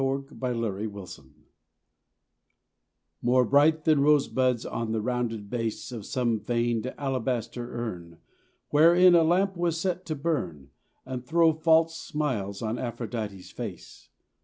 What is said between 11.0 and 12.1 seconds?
And throw false